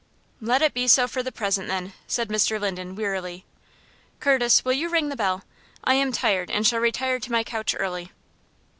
"Let 0.41 0.63
it 0.63 0.73
be 0.73 0.87
so 0.87 1.07
for 1.07 1.21
the 1.21 1.31
present, 1.31 1.67
then," 1.67 1.93
said 2.07 2.29
Mr. 2.29 2.59
Linden, 2.59 2.95
wearily. 2.95 3.45
"Curtis, 4.19 4.65
will 4.65 4.73
you 4.73 4.89
ring 4.89 5.09
the 5.09 5.15
bell? 5.15 5.43
I 5.83 5.93
am 5.93 6.11
tired, 6.11 6.49
and 6.49 6.65
shall 6.65 6.79
retire 6.79 7.19
to 7.19 7.31
my 7.31 7.43
couch 7.43 7.75
early." 7.77 8.11